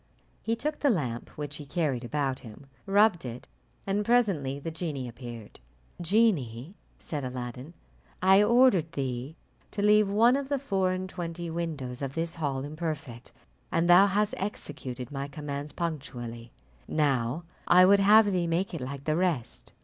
[0.41, 3.47] He took the lamp, which he carried about him, rubbed it,
[3.85, 5.59] and presently the genie appeared.
[6.01, 7.75] "Genie," said Aladdin,
[8.19, 9.35] "I ordered thee
[9.69, 13.31] to leave one of the four and twenty windows of this hall imperfect,
[13.71, 16.51] and thou hast executed my commands punctually;
[16.87, 19.71] now I would have thee make it like the rest."